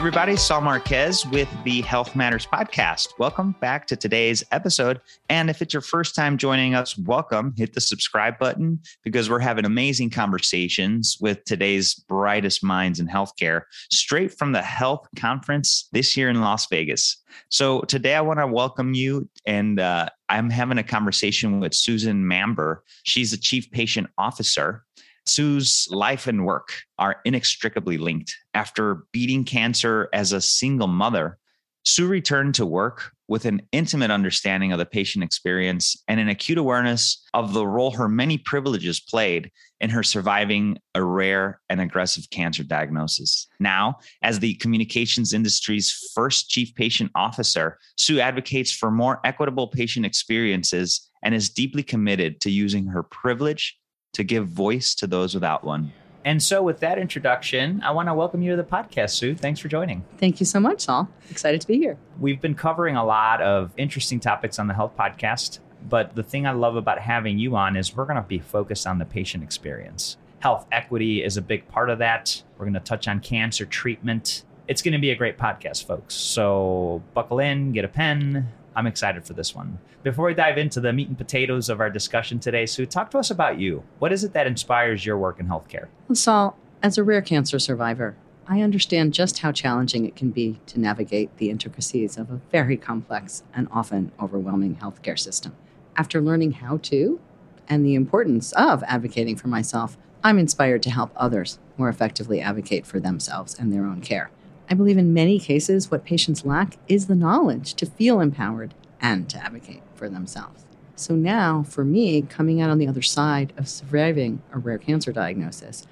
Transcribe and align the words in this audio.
everybody, 0.00 0.34
Saul 0.34 0.62
Marquez 0.62 1.26
with 1.26 1.46
the 1.62 1.82
Health 1.82 2.16
Matters 2.16 2.46
Podcast. 2.46 3.08
Welcome 3.18 3.54
back 3.60 3.86
to 3.88 3.96
today's 3.96 4.42
episode. 4.50 4.98
And 5.28 5.50
if 5.50 5.60
it's 5.60 5.74
your 5.74 5.82
first 5.82 6.14
time 6.14 6.38
joining 6.38 6.74
us, 6.74 6.96
welcome. 6.96 7.52
Hit 7.54 7.74
the 7.74 7.82
subscribe 7.82 8.38
button 8.38 8.80
because 9.04 9.28
we're 9.28 9.40
having 9.40 9.66
amazing 9.66 10.08
conversations 10.08 11.18
with 11.20 11.44
today's 11.44 11.92
brightest 11.92 12.64
minds 12.64 12.98
in 12.98 13.08
healthcare 13.08 13.64
straight 13.90 14.32
from 14.32 14.52
the 14.52 14.62
health 14.62 15.06
conference 15.16 15.86
this 15.92 16.16
year 16.16 16.30
in 16.30 16.40
Las 16.40 16.66
Vegas. 16.70 17.22
So 17.50 17.82
today 17.82 18.14
I 18.14 18.22
want 18.22 18.40
to 18.40 18.46
welcome 18.46 18.94
you 18.94 19.28
and 19.44 19.78
uh, 19.78 20.08
I'm 20.30 20.48
having 20.48 20.78
a 20.78 20.82
conversation 20.82 21.60
with 21.60 21.74
Susan 21.74 22.24
Manber. 22.24 22.78
She's 23.02 23.32
the 23.32 23.36
Chief 23.36 23.70
Patient 23.70 24.08
Officer 24.16 24.82
Sue's 25.30 25.86
life 25.90 26.26
and 26.26 26.44
work 26.44 26.72
are 26.98 27.20
inextricably 27.24 27.98
linked. 27.98 28.36
After 28.54 29.04
beating 29.12 29.44
cancer 29.44 30.08
as 30.12 30.32
a 30.32 30.40
single 30.40 30.88
mother, 30.88 31.38
Sue 31.84 32.06
returned 32.06 32.54
to 32.56 32.66
work 32.66 33.12
with 33.26 33.44
an 33.44 33.62
intimate 33.72 34.10
understanding 34.10 34.72
of 34.72 34.78
the 34.78 34.84
patient 34.84 35.24
experience 35.24 35.96
and 36.08 36.20
an 36.20 36.28
acute 36.28 36.58
awareness 36.58 37.24
of 37.32 37.54
the 37.54 37.66
role 37.66 37.92
her 37.92 38.08
many 38.08 38.36
privileges 38.36 39.00
played 39.00 39.50
in 39.80 39.88
her 39.88 40.02
surviving 40.02 40.76
a 40.94 41.02
rare 41.02 41.60
and 41.70 41.80
aggressive 41.80 42.28
cancer 42.30 42.64
diagnosis. 42.64 43.46
Now, 43.60 43.98
as 44.22 44.40
the 44.40 44.54
communications 44.54 45.32
industry's 45.32 46.10
first 46.14 46.50
chief 46.50 46.74
patient 46.74 47.12
officer, 47.14 47.78
Sue 47.96 48.20
advocates 48.20 48.72
for 48.72 48.90
more 48.90 49.20
equitable 49.24 49.68
patient 49.68 50.04
experiences 50.04 51.08
and 51.22 51.34
is 51.34 51.50
deeply 51.50 51.82
committed 51.82 52.40
to 52.40 52.50
using 52.50 52.86
her 52.86 53.04
privilege 53.04 53.79
to 54.12 54.24
give 54.24 54.48
voice 54.48 54.94
to 54.96 55.06
those 55.06 55.34
without 55.34 55.64
one. 55.64 55.92
And 56.24 56.42
so, 56.42 56.62
with 56.62 56.80
that 56.80 56.98
introduction, 56.98 57.80
I 57.82 57.92
want 57.92 58.08
to 58.08 58.14
welcome 58.14 58.42
you 58.42 58.50
to 58.50 58.56
the 58.56 58.64
podcast, 58.64 59.10
Sue. 59.10 59.34
Thanks 59.34 59.58
for 59.58 59.68
joining. 59.68 60.04
Thank 60.18 60.38
you 60.38 60.44
so 60.44 60.60
much, 60.60 60.82
Saul. 60.82 61.08
Excited 61.30 61.62
to 61.62 61.66
be 61.66 61.78
here. 61.78 61.96
We've 62.18 62.40
been 62.40 62.54
covering 62.54 62.96
a 62.96 63.04
lot 63.04 63.40
of 63.40 63.72
interesting 63.78 64.20
topics 64.20 64.58
on 64.58 64.66
the 64.66 64.74
health 64.74 64.92
podcast, 64.98 65.60
but 65.88 66.14
the 66.14 66.22
thing 66.22 66.46
I 66.46 66.50
love 66.50 66.76
about 66.76 66.98
having 66.98 67.38
you 67.38 67.56
on 67.56 67.74
is 67.74 67.96
we're 67.96 68.04
going 68.04 68.16
to 68.16 68.22
be 68.22 68.38
focused 68.38 68.86
on 68.86 68.98
the 68.98 69.06
patient 69.06 69.42
experience. 69.42 70.18
Health 70.40 70.66
equity 70.70 71.24
is 71.24 71.38
a 71.38 71.42
big 71.42 71.66
part 71.68 71.88
of 71.88 71.98
that. 72.00 72.42
We're 72.58 72.66
going 72.66 72.74
to 72.74 72.80
touch 72.80 73.08
on 73.08 73.20
cancer 73.20 73.64
treatment. 73.64 74.44
It's 74.68 74.82
going 74.82 74.92
to 74.92 74.98
be 74.98 75.10
a 75.10 75.16
great 75.16 75.38
podcast, 75.38 75.86
folks. 75.86 76.14
So, 76.14 77.02
buckle 77.14 77.38
in, 77.38 77.72
get 77.72 77.86
a 77.86 77.88
pen, 77.88 78.46
I'm 78.74 78.86
excited 78.86 79.24
for 79.24 79.32
this 79.32 79.54
one. 79.54 79.78
Before 80.02 80.26
we 80.26 80.34
dive 80.34 80.58
into 80.58 80.80
the 80.80 80.92
meat 80.92 81.08
and 81.08 81.18
potatoes 81.18 81.68
of 81.68 81.80
our 81.80 81.90
discussion 81.90 82.38
today, 82.38 82.66
Sue, 82.66 82.86
talk 82.86 83.10
to 83.10 83.18
us 83.18 83.30
about 83.30 83.58
you. 83.58 83.82
What 83.98 84.12
is 84.12 84.24
it 84.24 84.32
that 84.32 84.46
inspires 84.46 85.04
your 85.04 85.18
work 85.18 85.40
in 85.40 85.48
healthcare? 85.48 85.88
Saul, 86.12 86.56
as 86.82 86.96
a 86.96 87.04
rare 87.04 87.22
cancer 87.22 87.58
survivor, 87.58 88.16
I 88.46 88.62
understand 88.62 89.14
just 89.14 89.40
how 89.40 89.52
challenging 89.52 90.06
it 90.06 90.16
can 90.16 90.30
be 90.30 90.60
to 90.66 90.80
navigate 90.80 91.36
the 91.36 91.50
intricacies 91.50 92.16
of 92.16 92.30
a 92.30 92.40
very 92.50 92.76
complex 92.76 93.42
and 93.54 93.68
often 93.70 94.12
overwhelming 94.20 94.76
healthcare 94.76 95.18
system. 95.18 95.54
After 95.96 96.20
learning 96.20 96.52
how 96.52 96.78
to 96.78 97.20
and 97.68 97.84
the 97.84 97.94
importance 97.94 98.52
of 98.52 98.82
advocating 98.84 99.36
for 99.36 99.48
myself, 99.48 99.96
I'm 100.24 100.38
inspired 100.38 100.82
to 100.82 100.90
help 100.90 101.12
others 101.16 101.58
more 101.76 101.88
effectively 101.88 102.40
advocate 102.40 102.86
for 102.86 102.98
themselves 102.98 103.54
and 103.58 103.72
their 103.72 103.84
own 103.84 104.00
care. 104.00 104.30
I 104.70 104.74
believe 104.74 104.98
in 104.98 105.12
many 105.12 105.40
cases, 105.40 105.90
what 105.90 106.04
patients 106.04 106.44
lack 106.44 106.76
is 106.86 107.08
the 107.08 107.16
knowledge 107.16 107.74
to 107.74 107.86
feel 107.86 108.20
empowered 108.20 108.72
and 109.00 109.28
to 109.28 109.44
advocate 109.44 109.82
for 109.96 110.08
themselves. 110.08 110.64
So 110.94 111.16
now, 111.16 111.64
for 111.64 111.84
me, 111.84 112.22
coming 112.22 112.60
out 112.60 112.70
on 112.70 112.78
the 112.78 112.86
other 112.86 113.02
side 113.02 113.52
of 113.56 113.68
surviving 113.68 114.42
a 114.52 114.58
rare 114.58 114.78
cancer 114.78 115.10
diagnosis, 115.10 115.88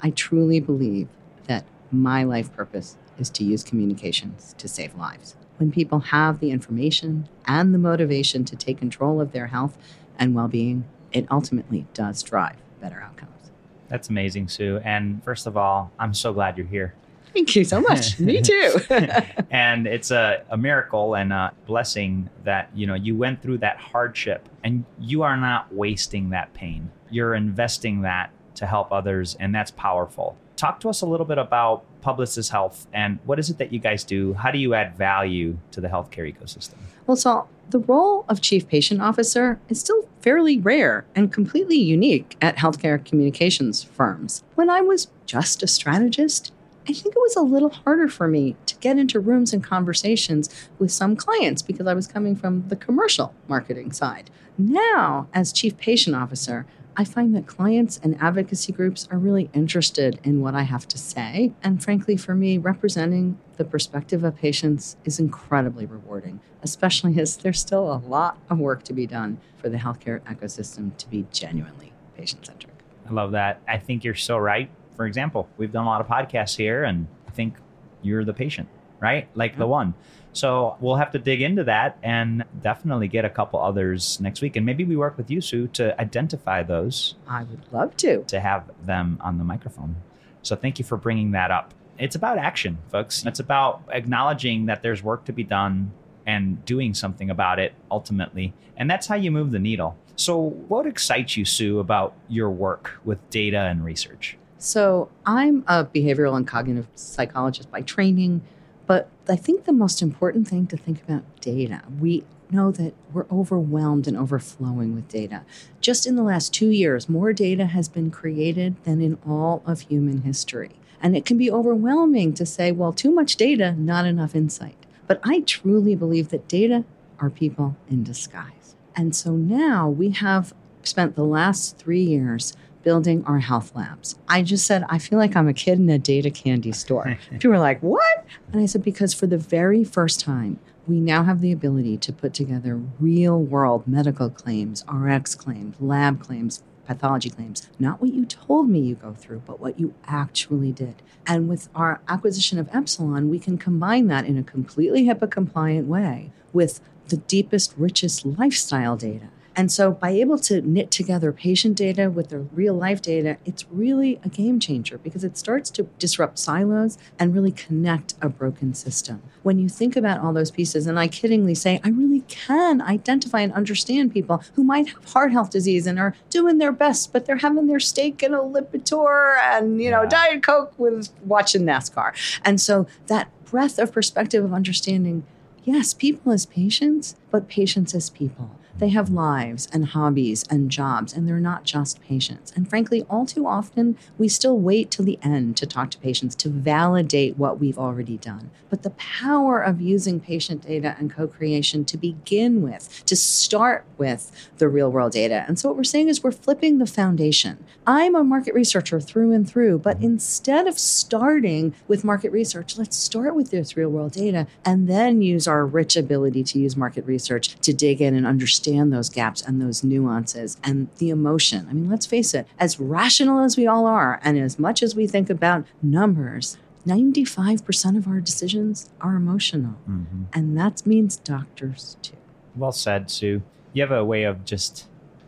I 0.00 0.10
truly 0.10 0.60
believe 0.60 1.08
that 1.48 1.64
my 1.90 2.22
life 2.22 2.52
purpose 2.52 2.96
is 3.18 3.30
to 3.30 3.42
use 3.42 3.64
communications 3.64 4.54
to 4.58 4.68
save 4.68 4.94
lives. 4.94 5.34
When 5.56 5.72
people 5.72 5.98
have 5.98 6.38
the 6.38 6.52
information 6.52 7.28
and 7.46 7.74
the 7.74 7.78
motivation 7.78 8.44
to 8.44 8.54
take 8.54 8.78
control 8.78 9.20
of 9.20 9.32
their 9.32 9.48
health 9.48 9.76
and 10.20 10.36
well 10.36 10.46
being, 10.46 10.84
it 11.10 11.26
ultimately 11.32 11.88
does 11.94 12.22
drive 12.22 12.56
better 12.80 13.00
outcomes. 13.00 13.50
That's 13.88 14.08
amazing, 14.08 14.48
Sue. 14.48 14.78
And 14.84 15.24
first 15.24 15.48
of 15.48 15.56
all, 15.56 15.90
I'm 15.98 16.14
so 16.14 16.32
glad 16.32 16.56
you're 16.56 16.66
here. 16.68 16.94
Thank 17.32 17.54
you 17.54 17.64
so 17.64 17.80
much. 17.80 18.18
Me 18.20 18.40
too. 18.40 18.80
and 19.50 19.86
it's 19.86 20.10
a, 20.10 20.44
a 20.50 20.56
miracle 20.56 21.14
and 21.14 21.32
a 21.32 21.52
blessing 21.66 22.28
that 22.44 22.70
you 22.74 22.86
know 22.86 22.94
you 22.94 23.16
went 23.16 23.42
through 23.42 23.58
that 23.58 23.76
hardship 23.78 24.48
and 24.64 24.84
you 24.98 25.22
are 25.22 25.36
not 25.36 25.72
wasting 25.72 26.30
that 26.30 26.52
pain. 26.54 26.90
You're 27.10 27.34
investing 27.34 28.02
that 28.02 28.30
to 28.56 28.66
help 28.66 28.92
others, 28.92 29.36
and 29.40 29.54
that's 29.54 29.70
powerful. 29.70 30.36
Talk 30.56 30.80
to 30.80 30.88
us 30.90 31.00
a 31.00 31.06
little 31.06 31.26
bit 31.26 31.38
about 31.38 31.84
Publicis 32.02 32.50
Health 32.50 32.86
and 32.92 33.18
what 33.24 33.38
is 33.38 33.50
it 33.50 33.58
that 33.58 33.72
you 33.72 33.78
guys 33.78 34.04
do? 34.04 34.34
How 34.34 34.50
do 34.50 34.58
you 34.58 34.74
add 34.74 34.96
value 34.96 35.56
to 35.70 35.80
the 35.80 35.88
healthcare 35.88 36.30
ecosystem? 36.30 36.74
Well, 37.06 37.16
so 37.16 37.48
the 37.70 37.78
role 37.78 38.24
of 38.28 38.40
chief 38.40 38.68
patient 38.68 39.00
officer 39.00 39.60
is 39.68 39.80
still 39.80 40.08
fairly 40.20 40.58
rare 40.58 41.04
and 41.14 41.32
completely 41.32 41.76
unique 41.76 42.36
at 42.40 42.56
healthcare 42.56 43.02
communications 43.04 43.82
firms. 43.82 44.42
When 44.54 44.68
I 44.68 44.80
was 44.80 45.08
just 45.26 45.62
a 45.62 45.66
strategist, 45.66 46.52
I 46.90 46.92
think 46.92 47.14
it 47.14 47.20
was 47.20 47.36
a 47.36 47.42
little 47.42 47.70
harder 47.70 48.08
for 48.08 48.26
me 48.26 48.56
to 48.66 48.74
get 48.78 48.98
into 48.98 49.20
rooms 49.20 49.52
and 49.52 49.62
conversations 49.62 50.50
with 50.80 50.90
some 50.90 51.14
clients 51.14 51.62
because 51.62 51.86
I 51.86 51.94
was 51.94 52.08
coming 52.08 52.34
from 52.34 52.66
the 52.66 52.74
commercial 52.74 53.32
marketing 53.46 53.92
side. 53.92 54.28
Now, 54.58 55.28
as 55.32 55.52
chief 55.52 55.76
patient 55.76 56.16
officer, 56.16 56.66
I 56.96 57.04
find 57.04 57.32
that 57.36 57.46
clients 57.46 58.00
and 58.02 58.20
advocacy 58.20 58.72
groups 58.72 59.06
are 59.12 59.18
really 59.18 59.50
interested 59.54 60.18
in 60.24 60.40
what 60.40 60.56
I 60.56 60.62
have 60.62 60.88
to 60.88 60.98
say. 60.98 61.52
And 61.62 61.80
frankly, 61.80 62.16
for 62.16 62.34
me, 62.34 62.58
representing 62.58 63.38
the 63.56 63.64
perspective 63.64 64.24
of 64.24 64.34
patients 64.34 64.96
is 65.04 65.20
incredibly 65.20 65.86
rewarding, 65.86 66.40
especially 66.60 67.20
as 67.20 67.36
there's 67.36 67.60
still 67.60 67.92
a 67.92 68.02
lot 68.04 68.36
of 68.50 68.58
work 68.58 68.82
to 68.82 68.92
be 68.92 69.06
done 69.06 69.38
for 69.58 69.68
the 69.68 69.78
healthcare 69.78 70.22
ecosystem 70.22 70.96
to 70.96 71.08
be 71.08 71.24
genuinely 71.30 71.92
patient 72.16 72.46
centric. 72.46 72.74
I 73.08 73.12
love 73.12 73.30
that. 73.30 73.60
I 73.68 73.78
think 73.78 74.02
you're 74.02 74.16
so 74.16 74.36
right 74.36 74.68
for 74.96 75.06
example, 75.06 75.48
we've 75.56 75.72
done 75.72 75.84
a 75.84 75.88
lot 75.88 76.00
of 76.00 76.06
podcasts 76.06 76.56
here, 76.56 76.84
and 76.84 77.06
I 77.26 77.30
think 77.30 77.56
you're 78.02 78.24
the 78.24 78.34
patient, 78.34 78.68
right? 79.00 79.28
Like 79.34 79.56
the 79.56 79.66
one. 79.66 79.94
So 80.32 80.76
we'll 80.80 80.96
have 80.96 81.10
to 81.12 81.18
dig 81.18 81.42
into 81.42 81.64
that 81.64 81.98
and 82.02 82.44
definitely 82.62 83.08
get 83.08 83.24
a 83.24 83.30
couple 83.30 83.60
others 83.60 84.20
next 84.20 84.40
week. 84.42 84.56
And 84.56 84.64
maybe 84.64 84.84
we 84.84 84.96
work 84.96 85.16
with 85.16 85.30
you, 85.30 85.40
Sue, 85.40 85.66
to 85.68 86.00
identify 86.00 86.62
those. 86.62 87.16
I 87.26 87.42
would 87.44 87.72
love 87.72 87.96
to. 87.98 88.22
To 88.24 88.40
have 88.40 88.70
them 88.84 89.18
on 89.20 89.38
the 89.38 89.44
microphone. 89.44 89.96
So 90.42 90.56
thank 90.56 90.78
you 90.78 90.84
for 90.84 90.96
bringing 90.96 91.32
that 91.32 91.50
up. 91.50 91.74
It's 91.98 92.14
about 92.14 92.38
action, 92.38 92.78
folks. 92.90 93.26
It's 93.26 93.40
about 93.40 93.82
acknowledging 93.90 94.66
that 94.66 94.82
there's 94.82 95.02
work 95.02 95.24
to 95.26 95.32
be 95.32 95.44
done 95.44 95.92
and 96.26 96.64
doing 96.64 96.94
something 96.94 97.28
about 97.28 97.58
it 97.58 97.74
ultimately. 97.90 98.54
And 98.76 98.88
that's 98.90 99.06
how 99.06 99.16
you 99.16 99.30
move 99.30 99.50
the 99.50 99.58
needle. 99.58 99.98
So, 100.16 100.38
what 100.38 100.86
excites 100.86 101.36
you, 101.36 101.44
Sue, 101.44 101.78
about 101.78 102.14
your 102.28 102.50
work 102.50 103.00
with 103.04 103.18
data 103.30 103.58
and 103.58 103.84
research? 103.84 104.38
So, 104.62 105.08
I'm 105.24 105.64
a 105.66 105.86
behavioral 105.86 106.36
and 106.36 106.46
cognitive 106.46 106.86
psychologist 106.94 107.70
by 107.70 107.80
training, 107.80 108.42
but 108.86 109.08
I 109.26 109.34
think 109.34 109.64
the 109.64 109.72
most 109.72 110.02
important 110.02 110.46
thing 110.46 110.66
to 110.66 110.76
think 110.76 111.02
about 111.02 111.24
data. 111.40 111.80
We 111.98 112.24
know 112.50 112.70
that 112.72 112.92
we're 113.10 113.24
overwhelmed 113.32 114.06
and 114.06 114.18
overflowing 114.18 114.94
with 114.94 115.08
data. 115.08 115.46
Just 115.80 116.06
in 116.06 116.14
the 116.14 116.22
last 116.22 116.52
2 116.52 116.68
years, 116.68 117.08
more 117.08 117.32
data 117.32 117.64
has 117.66 117.88
been 117.88 118.10
created 118.10 118.76
than 118.84 119.00
in 119.00 119.16
all 119.26 119.62
of 119.64 119.80
human 119.80 120.22
history. 120.22 120.72
And 121.00 121.16
it 121.16 121.24
can 121.24 121.38
be 121.38 121.50
overwhelming 121.50 122.34
to 122.34 122.44
say, 122.44 122.70
well, 122.70 122.92
too 122.92 123.12
much 123.12 123.36
data, 123.36 123.72
not 123.72 124.04
enough 124.04 124.34
insight. 124.34 124.76
But 125.06 125.20
I 125.24 125.40
truly 125.40 125.94
believe 125.94 126.28
that 126.28 126.48
data 126.48 126.84
are 127.18 127.30
people 127.30 127.76
in 127.88 128.04
disguise. 128.04 128.76
And 128.94 129.16
so 129.16 129.32
now 129.32 129.88
we 129.88 130.10
have 130.10 130.52
spent 130.82 131.16
the 131.16 131.24
last 131.24 131.78
3 131.78 132.02
years 132.02 132.54
building 132.82 133.24
our 133.24 133.38
health 133.38 133.74
labs. 133.74 134.18
I 134.28 134.42
just 134.42 134.66
said, 134.66 134.84
I 134.88 134.98
feel 134.98 135.18
like 135.18 135.36
I'm 135.36 135.48
a 135.48 135.54
kid 135.54 135.78
in 135.78 135.88
a 135.88 135.98
data 135.98 136.30
candy 136.30 136.72
store. 136.72 137.18
People 137.30 137.50
were 137.50 137.58
like, 137.58 137.80
what? 137.80 138.24
And 138.52 138.62
I 138.62 138.66
said, 138.66 138.82
because 138.82 139.14
for 139.14 139.26
the 139.26 139.38
very 139.38 139.84
first 139.84 140.20
time, 140.20 140.58
we 140.86 141.00
now 141.00 141.22
have 141.24 141.40
the 141.40 141.52
ability 141.52 141.98
to 141.98 142.12
put 142.12 142.34
together 142.34 142.80
real 142.98 143.40
world 143.40 143.86
medical 143.86 144.30
claims, 144.30 144.84
RX 144.90 145.34
claims, 145.34 145.76
lab 145.78 146.20
claims, 146.20 146.62
pathology 146.84 147.30
claims, 147.30 147.68
not 147.78 148.00
what 148.00 148.12
you 148.12 148.24
told 148.24 148.68
me 148.68 148.80
you 148.80 148.96
go 148.96 149.14
through, 149.14 149.42
but 149.46 149.60
what 149.60 149.78
you 149.78 149.94
actually 150.06 150.72
did. 150.72 151.02
And 151.26 151.48
with 151.48 151.68
our 151.74 152.00
acquisition 152.08 152.58
of 152.58 152.68
Epsilon, 152.72 153.30
we 153.30 153.38
can 153.38 153.58
combine 153.58 154.08
that 154.08 154.24
in 154.24 154.36
a 154.36 154.42
completely 154.42 155.04
HIPAA 155.04 155.30
compliant 155.30 155.86
way 155.86 156.32
with 156.52 156.80
the 157.06 157.18
deepest, 157.18 157.74
richest 157.76 158.26
lifestyle 158.26 158.96
data 158.96 159.28
and 159.60 159.70
so, 159.70 159.90
by 159.92 160.08
able 160.08 160.38
to 160.38 160.62
knit 160.62 160.90
together 160.90 161.32
patient 161.32 161.76
data 161.76 162.08
with 162.08 162.30
the 162.30 162.38
real 162.38 162.72
life 162.72 163.02
data, 163.02 163.36
it's 163.44 163.66
really 163.70 164.18
a 164.24 164.30
game 164.30 164.58
changer 164.58 164.96
because 164.96 165.22
it 165.22 165.36
starts 165.36 165.68
to 165.72 165.82
disrupt 165.98 166.38
silos 166.38 166.96
and 167.18 167.34
really 167.34 167.52
connect 167.52 168.14
a 168.22 168.30
broken 168.30 168.72
system. 168.72 169.22
When 169.42 169.58
you 169.58 169.68
think 169.68 169.96
about 169.96 170.20
all 170.20 170.32
those 170.32 170.50
pieces, 170.50 170.86
and 170.86 170.98
I 170.98 171.08
kiddingly 171.08 171.54
say, 171.54 171.78
I 171.84 171.90
really 171.90 172.22
can 172.22 172.80
identify 172.80 173.40
and 173.40 173.52
understand 173.52 174.14
people 174.14 174.42
who 174.54 174.64
might 174.64 174.88
have 174.88 175.04
heart 175.04 175.30
health 175.30 175.50
disease 175.50 175.86
and 175.86 175.98
are 175.98 176.14
doing 176.30 176.56
their 176.56 176.72
best, 176.72 177.12
but 177.12 177.26
they're 177.26 177.36
having 177.36 177.66
their 177.66 177.80
steak 177.80 178.22
and 178.22 178.34
a 178.34 178.38
Lipitor 178.38 179.36
and, 179.42 179.82
you 179.82 179.90
know, 179.90 180.04
yeah. 180.04 180.08
Diet 180.08 180.42
Coke 180.42 180.72
with 180.78 181.10
watching 181.22 181.64
NASCAR. 181.64 182.14
And 182.46 182.58
so, 182.58 182.86
that 183.08 183.30
breadth 183.44 183.78
of 183.78 183.92
perspective 183.92 184.42
of 184.42 184.54
understanding 184.54 185.24
yes, 185.64 185.92
people 185.92 186.32
as 186.32 186.46
patients, 186.46 187.14
but 187.30 187.46
patients 187.46 187.94
as 187.94 188.08
people. 188.08 188.56
They 188.80 188.88
have 188.88 189.10
lives 189.10 189.68
and 189.74 189.88
hobbies 189.88 190.46
and 190.48 190.70
jobs, 190.70 191.12
and 191.12 191.28
they're 191.28 191.38
not 191.38 191.64
just 191.64 192.00
patients. 192.00 192.50
And 192.56 192.66
frankly, 192.66 193.04
all 193.10 193.26
too 193.26 193.46
often, 193.46 193.98
we 194.16 194.26
still 194.26 194.58
wait 194.58 194.90
till 194.90 195.04
the 195.04 195.18
end 195.22 195.58
to 195.58 195.66
talk 195.66 195.90
to 195.90 195.98
patients 195.98 196.34
to 196.36 196.48
validate 196.48 197.36
what 197.36 197.60
we've 197.60 197.78
already 197.78 198.16
done. 198.16 198.50
But 198.70 198.82
the 198.82 198.90
power 198.90 199.60
of 199.60 199.82
using 199.82 200.18
patient 200.18 200.66
data 200.66 200.96
and 200.98 201.12
co 201.12 201.28
creation 201.28 201.84
to 201.84 201.98
begin 201.98 202.62
with, 202.62 203.04
to 203.04 203.14
start 203.16 203.84
with 203.98 204.50
the 204.56 204.68
real 204.68 204.90
world 204.90 205.12
data. 205.12 205.44
And 205.46 205.58
so, 205.58 205.68
what 205.68 205.76
we're 205.76 205.84
saying 205.84 206.08
is 206.08 206.22
we're 206.22 206.32
flipping 206.32 206.78
the 206.78 206.86
foundation. 206.86 207.62
I'm 207.86 208.14
a 208.14 208.24
market 208.24 208.54
researcher 208.54 208.98
through 208.98 209.32
and 209.32 209.46
through, 209.46 209.80
but 209.80 210.00
instead 210.00 210.66
of 210.66 210.78
starting 210.78 211.74
with 211.86 212.02
market 212.02 212.32
research, 212.32 212.78
let's 212.78 212.96
start 212.96 213.34
with 213.34 213.50
this 213.50 213.76
real 213.76 213.90
world 213.90 214.12
data 214.12 214.46
and 214.64 214.88
then 214.88 215.20
use 215.20 215.46
our 215.46 215.66
rich 215.66 215.96
ability 215.96 216.44
to 216.44 216.58
use 216.58 216.78
market 216.78 217.04
research 217.04 217.56
to 217.60 217.74
dig 217.74 218.00
in 218.00 218.14
and 218.14 218.26
understand 218.26 218.69
understand 218.70 218.92
those 218.92 219.08
gaps 219.08 219.42
and 219.42 219.60
those 219.60 219.82
nuances 219.84 220.56
and 220.62 220.88
the 220.98 221.10
emotion. 221.10 221.66
I 221.68 221.72
mean, 221.72 221.90
let's 221.90 222.06
face 222.06 222.34
it, 222.34 222.46
as 222.58 222.78
rational 222.78 223.40
as 223.40 223.56
we 223.56 223.66
all 223.66 223.86
are, 223.86 224.20
and 224.22 224.38
as 224.38 224.58
much 224.58 224.82
as 224.82 224.94
we 224.94 225.06
think 225.06 225.30
about 225.30 225.64
numbers, 225.82 226.58
95% 226.86 227.96
of 227.96 228.06
our 228.06 228.20
decisions 228.20 228.90
are 229.00 229.14
emotional. 229.14 229.76
Mm-hmm. 229.88 230.24
And 230.32 230.56
that 230.56 230.86
means 230.86 231.16
doctors 231.16 231.96
too. 232.02 232.16
Well 232.56 232.72
said, 232.72 233.10
Sue. 233.10 233.42
You 233.72 233.82
have 233.82 233.92
a 233.92 234.04
way 234.04 234.24
of 234.24 234.44
just 234.44 234.86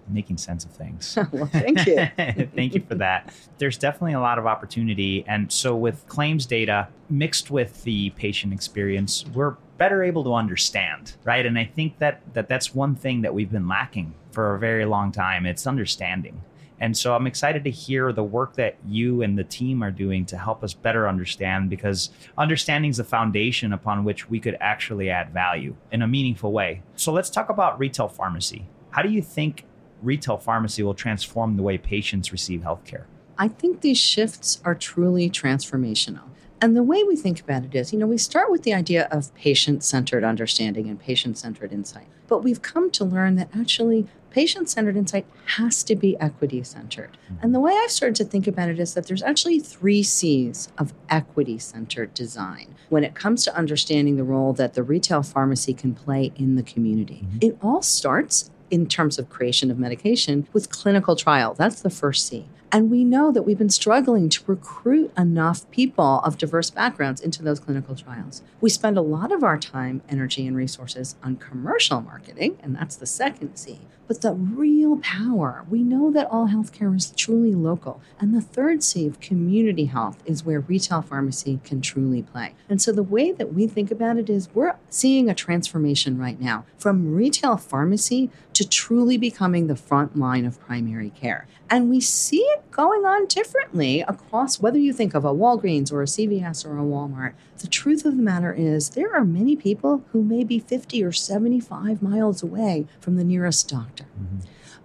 making 0.09 0.37
sense 0.37 0.65
of 0.65 0.73
things. 0.73 1.17
well, 1.33 1.47
thank 1.47 1.87
you. 1.87 2.09
thank 2.57 2.75
you 2.75 2.81
for 2.81 2.97
that. 2.97 3.33
There's 3.59 3.79
definitely 3.79 4.15
a 4.15 4.21
lot 4.21 4.39
of 4.39 4.47
opportunity. 4.47 5.25
And 5.29 5.53
so, 5.53 5.77
with 5.77 6.07
claims 6.09 6.45
data 6.47 6.89
mixed 7.09 7.51
with 7.51 7.85
the 7.85 8.11
patient 8.11 8.53
experience, 8.53 9.25
we're 9.33 9.57
better 9.83 10.05
able 10.05 10.23
to 10.23 10.33
understand, 10.33 11.15
right? 11.25 11.45
And 11.45 11.59
I 11.59 11.65
think 11.65 11.99
that, 11.99 12.21
that 12.35 12.47
that's 12.47 12.73
one 12.73 12.95
thing 12.95 13.23
that 13.23 13.35
we've 13.35 13.51
been 13.51 13.67
lacking 13.67 14.15
for 14.31 14.55
a 14.55 14.59
very 14.61 14.85
long 14.85 15.11
time. 15.11 15.45
It's 15.45 15.67
understanding. 15.67 16.41
And 16.79 16.97
so 16.97 17.17
I'm 17.17 17.27
excited 17.27 17.65
to 17.65 17.71
hear 17.71 18.13
the 18.13 18.23
work 18.23 18.55
that 18.55 18.77
you 18.87 19.23
and 19.23 19.37
the 19.37 19.43
team 19.43 19.83
are 19.83 19.91
doing 19.91 20.25
to 20.27 20.39
help 20.39 20.63
us 20.63 20.73
better 20.73 21.09
understand 21.09 21.69
because 21.69 22.11
understanding 22.39 22.93
is 22.93 22.99
the 22.99 23.03
foundation 23.19 23.73
upon 23.73 24.05
which 24.05 24.31
we 24.31 24.39
could 24.39 24.57
actually 24.61 25.11
add 25.11 25.33
value 25.33 25.75
in 25.91 26.03
a 26.03 26.07
meaningful 26.07 26.53
way. 26.53 26.83
So 26.95 27.13
let's 27.13 27.29
talk 27.29 27.49
about 27.49 27.81
retail 27.81 28.07
pharmacy. 28.07 28.69
How 28.91 29.03
do 29.03 29.09
you 29.09 29.21
think 29.21 29.65
retail 30.01 30.39
pharmacy 30.39 30.85
will 30.85 30.95
transform 30.95 31.57
the 31.57 31.65
way 31.65 31.77
patients 31.77 32.31
receive 32.31 32.61
healthcare? 32.61 33.07
I 33.37 33.49
think 33.49 33.81
these 33.81 33.99
shifts 33.99 34.61
are 34.65 34.77
truly 34.77 35.29
transformational. 35.29 36.32
And 36.63 36.77
the 36.77 36.83
way 36.85 37.03
we 37.03 37.17
think 37.17 37.41
about 37.41 37.65
it 37.65 37.75
is, 37.75 37.93
you 37.93 37.99
know, 37.99 38.07
we 38.07 38.17
start 38.17 38.49
with 38.49 38.63
the 38.63 38.73
idea 38.73 39.09
of 39.11 39.35
patient 39.35 39.83
centered 39.83 40.23
understanding 40.23 40.89
and 40.89 40.99
patient 40.99 41.37
centered 41.37 41.73
insight. 41.73 42.07
But 42.29 42.45
we've 42.45 42.63
come 42.63 42.89
to 42.93 43.05
learn 43.05 43.35
that 43.35 43.49
actually 43.53 44.07
patient 44.31 44.71
centered 44.71 44.97
insight 44.97 45.27
has 45.57 45.83
to 45.83 45.97
be 45.97 46.17
equity 46.21 46.63
centered. 46.63 47.19
And 47.43 47.53
the 47.53 47.59
way 47.59 47.77
I've 47.77 47.91
started 47.91 48.15
to 48.17 48.25
think 48.25 48.47
about 48.47 48.69
it 48.69 48.79
is 48.79 48.95
that 48.95 49.09
there's 49.09 49.25
actually 49.25 49.59
three 49.59 50.05
C's 50.05 50.69
of 50.79 50.95
equity 51.11 51.59
centered 51.59 52.15
design 52.15 52.77
when 52.91 53.03
it 53.03 53.15
comes 53.15 53.45
to 53.45 53.57
understanding 53.57 54.17
the 54.17 54.25
role 54.25 54.53
that 54.53 54.75
the 54.75 54.85
retail 54.85 55.25
pharmacy 55.25 55.75
can 55.75 55.95
play 55.95 56.33
in 56.37 56.55
the 56.55 56.63
community. 56.63 57.25
Mm-hmm. 57.27 57.39
It 57.41 57.59
all 57.61 57.83
starts 57.83 58.51
in 58.71 58.87
terms 58.87 59.19
of 59.19 59.29
creation 59.29 59.71
of 59.71 59.79
medication 59.79 60.47
with 60.53 60.71
clinical 60.71 61.17
trial. 61.17 61.55
That's 61.55 61.83
the 61.83 61.91
first 61.91 62.27
C. 62.27 62.47
And 62.75 62.91
we 62.91 63.05
know 63.05 63.31
that 63.31 63.43
we've 63.43 63.59
been 63.59 63.69
struggling 63.69 64.31
to 64.31 64.43
recruit 64.47 65.13
enough 65.15 65.71
people 65.71 66.21
of 66.21 66.39
diverse 66.39 66.71
backgrounds 66.71 67.21
into 67.21 67.43
those 67.43 67.61
clinical 67.61 67.95
trials. 67.95 68.43
We 68.63 68.71
spend 68.71 68.97
a 68.97 69.03
lot 69.03 69.31
of 69.31 69.45
our 69.45 69.59
time, 69.59 70.01
energy, 70.09 70.47
and 70.47 70.57
resources 70.57 71.15
on 71.23 71.37
commercial 71.37 72.01
marketing, 72.01 72.57
and 72.63 72.75
that's 72.75 72.97
the 72.97 73.05
second 73.05 73.57
C. 73.57 73.81
But 74.09 74.23
the 74.23 74.33
real 74.33 74.99
power, 74.99 75.65
we 75.71 75.83
know 75.83 76.11
that 76.11 76.29
all 76.31 76.49
healthcare 76.49 76.95
is 76.97 77.13
truly 77.17 77.55
local. 77.55 78.01
And 78.19 78.35
the 78.35 78.41
third 78.41 78.83
C 78.83 79.07
of 79.07 79.21
community 79.21 79.87
health 79.87 80.23
is 80.27 80.45
where 80.45 80.61
retail 80.61 81.03
pharmacy 81.03 81.61
can 81.65 81.81
truly 81.81 82.23
play. 82.23 82.55
And 82.69 82.81
so 82.81 82.91
the 82.91 83.03
way 83.03 83.33
that 83.33 83.55
we 83.55 83.67
think 83.67 83.91
about 83.91 84.17
it 84.17 84.29
is 84.29 84.49
we're 84.55 84.77
seeing 84.91 85.29
a 85.31 85.35
transformation 85.35 86.19
right 86.19 86.41
now 86.41 86.65
from 86.77 87.15
retail 87.15 87.57
pharmacy 87.57 88.31
to 88.55 88.69
truly 88.69 89.17
becoming 89.17 89.67
the 89.67 89.77
front 89.77 90.17
line 90.17 90.45
of 90.45 90.61
primary 90.61 91.11
care. 91.11 91.47
And 91.73 91.89
we 91.89 92.03
see 92.03 92.43
it 92.43 92.71
going 92.71 93.07
on 93.07 93.25
differently 93.25 94.03
across 94.03 94.61
whether 94.61 94.77
you 94.77 94.93
think 94.93 95.15
of 95.15 95.25
a 95.25 95.33
Walgreens 95.33 95.91
or 95.91 96.03
a 96.03 96.05
CVS 96.05 96.67
or 96.67 96.79
a 96.79 96.83
Walmart. 96.83 97.33
The 97.61 97.67
truth 97.67 98.05
of 98.05 98.19
the 98.19 98.23
matter 98.23 98.53
is, 98.53 98.91
there 98.91 99.17
are 99.17 99.25
many 99.25 99.57
people 99.57 100.05
who 100.13 100.23
may 100.23 100.45
be 100.45 100.59
50 100.59 101.03
or 101.03 101.13
75 101.13 102.03
miles 102.03 102.43
away 102.43 102.87
from 103.01 103.17
the 103.17 103.25
nearest 103.25 103.71
doctor. 103.71 104.05
Mm-hmm. 104.05 104.41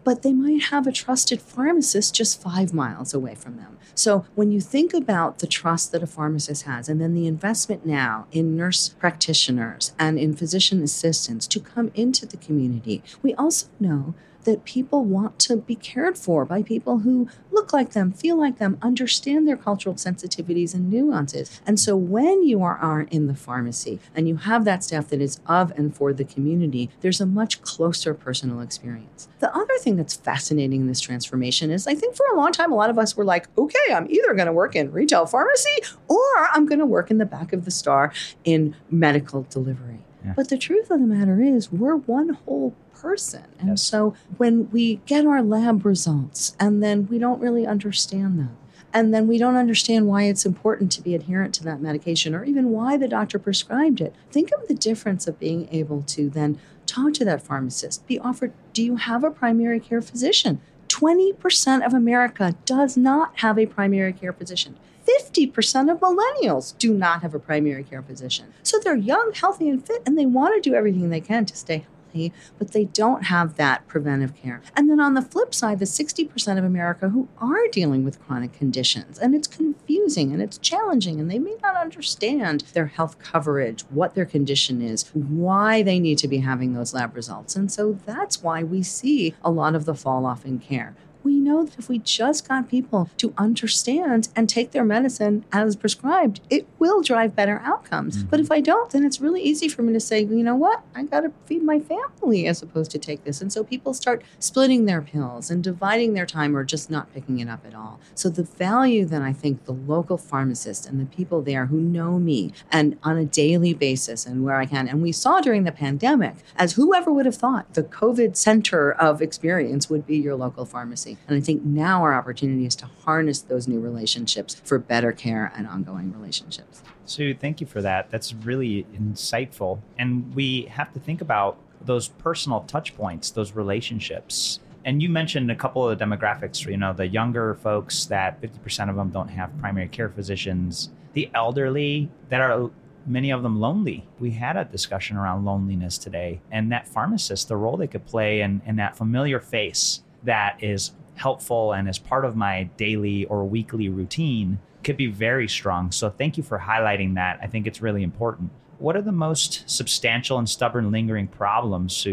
But 0.06 0.22
they 0.22 0.32
might 0.32 0.64
have 0.72 0.88
a 0.88 0.94
trusted 0.94 1.42
pharmacist 1.42 2.16
just 2.16 2.42
five 2.42 2.74
miles 2.74 3.14
away 3.14 3.36
from 3.36 3.58
them. 3.58 3.78
So, 3.94 4.26
when 4.36 4.54
you 4.54 4.62
think 4.62 4.94
about 4.94 5.40
the 5.40 5.48
trust 5.48 5.92
that 5.92 6.04
a 6.04 6.08
pharmacist 6.08 6.64
has, 6.64 6.88
and 6.88 7.02
then 7.02 7.14
the 7.14 7.28
investment 7.28 7.86
now 7.86 8.28
in 8.32 8.56
nurse 8.56 8.88
practitioners 8.88 9.92
and 10.00 10.18
in 10.18 10.38
physician 10.38 10.82
assistants 10.82 11.48
to 11.48 11.60
come 11.60 11.92
into 11.96 12.26
the 12.26 12.38
community, 12.38 13.04
we 13.22 13.34
also 13.34 13.68
know 13.78 14.14
that 14.48 14.64
people 14.64 15.04
want 15.04 15.38
to 15.38 15.58
be 15.58 15.76
cared 15.76 16.18
for 16.18 16.46
by 16.46 16.64
people 16.64 17.00
who 17.00 17.28
look 17.52 17.74
like 17.74 17.92
them, 17.92 18.14
feel 18.14 18.40
like 18.40 18.58
them, 18.60 18.78
understand 18.82 19.46
their 19.46 19.58
cultural 19.58 19.96
sensitivities 19.96 20.74
and 20.74 20.90
nuances. 20.90 21.62
And 21.68 21.78
so 21.80 21.98
when 21.98 22.44
you 22.44 22.64
are, 22.64 22.78
in 23.12 23.28
the 23.28 23.36
pharmacy 23.36 24.00
and 24.16 24.30
you 24.30 24.38
have 24.38 24.64
that 24.64 24.84
staff 24.84 25.10
that 25.10 25.20
is 25.20 25.42
of 25.46 25.72
and 25.78 25.94
for 25.94 26.14
the 26.14 26.24
community, 26.24 26.90
there's 27.02 27.20
a 27.20 27.26
much 27.26 27.62
closer 27.62 28.14
personal 28.14 28.62
experience. 28.62 29.28
The 29.40 29.54
other 29.54 29.78
thing 29.80 29.98
that's 29.98 30.16
fascinating 30.16 30.82
in 30.82 30.88
this 30.88 31.02
transformation 31.02 31.70
is 31.70 31.86
I 31.86 31.94
think 31.94 32.16
for 32.16 32.26
a 32.32 32.38
long 32.38 32.54
time, 32.54 32.72
a 32.72 32.76
lot 32.76 32.90
of 32.90 32.98
us 32.98 33.18
were 33.18 33.26
like, 33.26 33.48
okay, 33.58 33.94
I'm 33.94 34.10
either 34.10 34.34
going 34.34 34.46
to 34.46 34.54
work 34.54 34.76
in 34.76 34.92
retail 34.92 35.26
pharmacy 35.26 35.82
or 36.08 36.50
I'm 36.54 36.66
going 36.66 36.80
to 36.80 36.86
work 36.86 37.12
in 37.12 37.18
the 37.18 37.26
back 37.26 37.52
of 37.52 37.66
the 37.66 37.72
star 37.72 38.14
in 38.46 38.76
medical 38.90 39.44
delivery. 39.44 40.00
Yeah. 40.28 40.34
But 40.36 40.50
the 40.50 40.58
truth 40.58 40.92
of 40.92 41.00
the 41.00 41.08
matter 41.08 41.42
is, 41.42 41.72
we're 41.72 41.96
one 41.96 42.30
whole 42.30 42.76
person. 42.94 43.46
And 43.60 43.70
yes. 43.70 43.84
so 43.84 44.14
when 44.38 44.70
we 44.72 44.98
get 45.06 45.26
our 45.26 45.42
lab 45.42 45.86
results 45.86 46.56
and 46.60 46.84
then 46.84 47.08
we 47.08 47.18
don't 47.18 47.40
really 47.40 47.66
understand 47.66 48.38
them, 48.38 48.58
and 48.94 49.14
then 49.14 49.28
we 49.28 49.38
don't 49.38 49.56
understand 49.56 50.08
why 50.08 50.24
it's 50.24 50.46
important 50.46 50.92
to 50.94 51.02
be 51.02 51.14
adherent 51.14 51.54
to 51.56 51.64
that 51.64 51.82
medication 51.82 52.34
or 52.34 52.44
even 52.44 52.72
why 52.72 52.98
the 52.98 53.08
doctor 53.08 53.38
prescribed 53.38 54.02
it. 54.02 54.16
Think 54.32 54.50
of 54.58 54.68
the 54.68 54.74
difference 54.74 55.28
of 55.28 55.40
being 55.40 55.68
able 55.72 56.02
to 56.04 56.30
then 56.30 56.60
talk 56.86 57.14
to 57.14 57.26
that 57.26 57.44
pharmacist, 57.44 58.08
be 58.08 58.18
offered, 58.20 58.54
do 58.74 58.84
you 58.84 58.96
have 58.96 59.24
a 59.24 59.32
primary 59.32 59.80
care 59.80 60.02
physician? 60.02 60.62
20% 60.88 61.86
of 61.86 61.94
America 61.94 62.56
does 62.66 62.98
not 62.98 63.32
have 63.40 63.60
a 63.60 63.66
primary 63.66 64.14
care 64.14 64.34
physician. 64.34 64.78
50% 65.08 65.92
of 65.92 66.00
millennials 66.00 66.78
do 66.78 66.94
not 66.94 67.22
have 67.22 67.34
a 67.34 67.40
primary 67.40 67.84
care 67.84 68.02
physician. 68.02 68.54
So 68.64 68.78
they're 68.80 68.96
young, 68.96 69.32
healthy, 69.34 69.70
and 69.70 69.86
fit, 69.86 70.04
and 70.06 70.18
they 70.18 70.26
want 70.26 70.56
to 70.56 70.70
do 70.70 70.76
everything 70.76 71.10
they 71.10 71.22
can 71.22 71.46
to 71.46 71.56
stay 71.56 71.78
healthy, 71.78 72.34
but 72.58 72.72
they 72.72 72.86
don't 72.86 73.26
have 73.26 73.56
that 73.56 73.88
preventive 73.88 74.36
care. 74.36 74.62
And 74.76 74.90
then 74.90 75.00
on 75.00 75.14
the 75.14 75.22
flip 75.22 75.54
side, 75.54 75.80
the 75.80 75.86
60% 75.86 76.58
of 76.58 76.64
America 76.64 77.10
who 77.10 77.28
are 77.38 77.68
dealing 77.72 78.04
with 78.04 78.20
chronic 78.26 78.54
conditions, 78.54 79.18
and 79.20 79.34
it's 79.34 79.48
confusing 79.48 80.34
and 80.34 80.42
it's 80.42 80.58
challenging, 80.58 81.20
and 81.20 81.30
they 81.30 81.40
may 81.40 81.56
not 81.62 81.76
understand 81.76 82.62
their 82.74 82.88
health 82.88 83.20
coverage, 83.20 83.82
what 83.90 84.16
their 84.16 84.26
condition 84.26 84.82
is, 84.82 85.10
why 85.14 85.82
they 85.84 86.00
need 86.00 86.18
to 86.18 86.28
be 86.28 86.40
having 86.40 86.74
those 86.74 86.94
lab 86.94 87.16
results. 87.16 87.56
And 87.56 87.72
so 87.72 87.98
that's 88.06 88.44
why 88.44 88.64
we 88.64 88.84
see 88.84 89.36
a 89.44 89.52
lot 89.52 89.76
of 89.76 89.86
the 89.86 89.96
fall 89.96 90.26
off 90.26 90.46
in 90.46 90.60
care 90.60 90.96
we 91.28 91.40
know 91.42 91.66
that 91.66 91.78
if 91.78 91.90
we 91.90 92.00
just 92.00 92.48
got 92.48 92.70
people 92.70 93.10
to 93.18 93.34
understand 93.38 94.30
and 94.34 94.48
take 94.48 94.72
their 94.72 94.86
medicine 94.86 95.44
as 95.52 95.76
prescribed, 95.76 96.40
it 96.50 96.66
will 96.80 97.02
drive 97.02 97.36
better 97.36 97.62
outcomes. 97.66 98.18
Mm-hmm. 98.18 98.30
But 98.30 98.40
if 98.40 98.50
I 98.50 98.62
don't, 98.62 98.90
then 98.90 99.06
it's 99.06 99.20
really 99.20 99.42
easy 99.42 99.68
for 99.68 99.82
me 99.82 99.92
to 99.92 100.00
say, 100.00 100.22
you 100.22 100.44
know 100.44 100.56
what, 100.56 100.84
I 100.96 101.04
got 101.04 101.22
to 101.22 101.34
feed 101.46 101.64
my 101.64 101.80
family 101.80 102.48
as 102.48 102.62
opposed 102.62 102.92
to 102.92 102.98
take 102.98 103.26
this. 103.26 103.42
And 103.42 103.52
so 103.52 103.62
people 103.64 103.94
start 103.94 104.24
splitting 104.40 104.86
their 104.86 105.02
pills 105.02 105.52
and 105.52 105.62
dividing 105.62 106.14
their 106.14 106.26
time 106.26 106.56
or 106.56 106.64
just 106.64 106.90
not 106.90 107.14
picking 107.14 107.40
it 107.40 107.50
up 107.50 107.66
at 107.66 107.76
all. 107.76 108.00
So 108.16 108.30
the 108.30 108.44
value 108.44 109.04
that 109.06 109.22
I 109.22 109.34
think 109.34 109.66
the 109.66 109.74
local 109.74 110.18
pharmacist 110.18 110.88
and 110.88 110.98
the 111.00 111.06
people 111.06 111.42
there 111.42 111.66
who 111.66 111.82
know 111.82 112.20
me 112.20 112.54
and 112.72 112.98
on 113.04 113.18
a 113.18 113.26
daily 113.26 113.74
basis 113.74 114.26
and 114.26 114.46
where 114.46 114.56
I 114.56 114.66
can, 114.66 114.88
and 114.88 115.02
we 115.02 115.12
saw 115.12 115.42
during 115.42 115.66
the 115.66 115.74
pandemic, 115.74 116.36
as 116.56 116.74
whoever 116.74 117.12
would 117.12 117.26
have 117.26 117.36
thought 117.36 117.74
the 117.74 117.84
COVID 117.84 118.38
center 118.38 118.94
of 118.94 119.22
experience 119.22 119.90
would 119.90 120.08
be 120.08 120.18
your 120.18 120.36
local 120.36 120.64
pharmacy. 120.66 121.17
And 121.28 121.38
I 121.38 121.42
think 121.42 121.64
now 121.64 122.04
our 122.04 122.14
opportunity 122.14 122.66
is 122.66 122.76
to 122.78 122.86
harness 123.04 123.42
those 123.42 123.68
new 123.68 123.80
relationships 123.80 124.56
for 124.64 124.80
better 124.80 125.12
care 125.12 125.52
and 125.56 125.68
ongoing 125.68 126.14
relationships. 126.14 126.82
Sue, 127.06 127.34
thank 127.34 127.62
you 127.62 127.68
for 127.68 127.82
that. 127.82 128.10
That's 128.10 128.34
really 128.34 128.86
insightful. 128.94 129.80
And 129.98 130.34
we 130.36 130.64
have 130.64 130.94
to 130.94 131.00
think 131.00 131.22
about 131.22 131.58
those 131.82 132.10
personal 132.10 132.62
touch 132.62 132.96
points, 132.96 133.32
those 133.32 133.54
relationships. 133.54 134.60
And 134.86 135.02
you 135.02 135.10
mentioned 135.10 135.52
a 135.52 135.56
couple 135.56 135.88
of 135.88 135.98
the 135.98 136.04
demographics, 136.04 136.66
you 136.66 136.78
know, 136.78 136.94
the 136.94 137.08
younger 137.08 137.56
folks 137.56 138.06
that 138.06 138.42
50% 138.42 138.90
of 138.90 138.96
them 138.96 139.10
don't 139.10 139.28
have 139.28 139.58
primary 139.58 139.90
care 139.90 140.10
physicians, 140.10 140.92
the 141.14 141.30
elderly 141.34 142.10
that 142.30 142.40
are 142.40 142.70
many 143.06 143.32
of 143.32 143.44
them 143.44 143.60
lonely. 143.60 144.08
We 144.20 144.32
had 144.32 144.58
a 144.58 144.66
discussion 144.66 145.18
around 145.18 145.46
loneliness 145.46 145.98
today, 145.98 146.42
and 146.52 146.72
that 146.72 146.88
pharmacist, 146.88 147.48
the 147.48 147.58
role 147.58 147.78
they 147.78 147.88
could 147.88 148.06
play, 148.06 148.42
and, 148.42 148.62
and 148.66 148.78
that 148.80 148.98
familiar 148.98 149.40
face 149.40 150.04
that 150.24 150.62
is 150.62 150.92
helpful 151.18 151.74
and 151.74 151.90
as 151.90 152.00
part 152.00 152.26
of 152.26 152.36
my 152.36 152.64
daily 152.78 153.26
or 153.26 153.46
weekly 153.46 153.90
routine 153.90 154.60
could 154.84 154.98
be 154.98 155.08
very 155.08 155.48
strong. 155.48 155.92
So 155.92 156.10
thank 156.10 156.38
you 156.38 156.44
for 156.44 156.60
highlighting 156.60 157.16
that. 157.16 157.40
I 157.42 157.48
think 157.48 157.68
it's 157.68 157.82
really 157.82 158.04
important. 158.04 158.52
What 158.80 158.96
are 158.96 159.02
the 159.02 159.12
most 159.12 159.70
substantial 159.70 160.38
and 160.38 160.48
stubborn 160.48 160.92
lingering 160.92 161.28
problems 161.28 162.08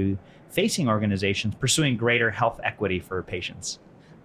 facing 0.49 0.89
organizations 0.89 1.55
pursuing 1.57 1.97
greater 1.97 2.31
health 2.31 2.61
equity 2.65 3.01
for 3.01 3.23
patients? 3.23 3.79